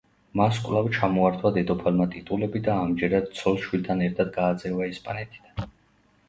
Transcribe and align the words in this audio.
მას 0.39 0.59
კვლავ 0.67 0.87
ჩამოართვა 0.95 1.51
დედოფალმა 1.57 2.07
ტიტულები 2.15 2.61
და 2.69 2.79
ამჯერად 2.85 3.29
ცოლ-შვილთან 3.41 4.03
ერთად 4.07 4.33
გააძევა 4.41 4.89
ესპანეთიდან. 4.95 5.71